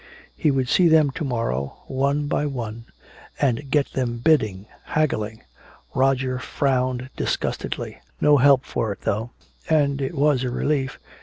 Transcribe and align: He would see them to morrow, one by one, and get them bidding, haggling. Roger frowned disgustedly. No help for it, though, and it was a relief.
He 0.35 0.49
would 0.49 0.67
see 0.67 0.87
them 0.87 1.11
to 1.11 1.23
morrow, 1.23 1.77
one 1.85 2.25
by 2.25 2.47
one, 2.47 2.85
and 3.39 3.69
get 3.69 3.91
them 3.93 4.17
bidding, 4.17 4.65
haggling. 4.85 5.43
Roger 5.93 6.39
frowned 6.39 7.11
disgustedly. 7.15 7.99
No 8.19 8.37
help 8.37 8.65
for 8.65 8.91
it, 8.93 9.01
though, 9.01 9.29
and 9.69 10.01
it 10.01 10.15
was 10.15 10.43
a 10.43 10.49
relief. 10.49 10.97